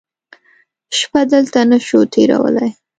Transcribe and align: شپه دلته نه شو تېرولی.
شپه 0.99 1.21
دلته 1.33 1.59
نه 1.69 1.77
شو 1.87 1.99
تېرولی. 2.13 2.69